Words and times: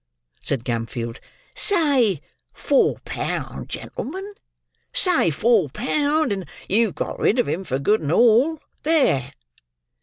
said 0.41 0.65
Gamfield; 0.65 1.19
"say 1.53 2.21
four 2.53 2.97
pound, 3.05 3.69
gen'l'men. 3.69 4.33
Say 4.91 5.29
four 5.29 5.69
pound, 5.69 6.31
and 6.31 6.47
you've 6.67 6.95
got 6.95 7.19
rid 7.19 7.37
of 7.37 7.47
him 7.47 7.63
for 7.63 7.77
good 7.77 8.01
and 8.01 8.11
all. 8.11 8.59
There!" 8.81 9.31